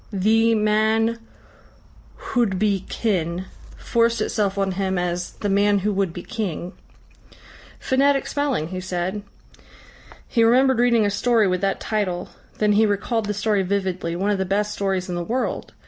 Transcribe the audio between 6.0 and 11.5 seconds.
be King." "Phonetic spelling," he said. He remembered reading a story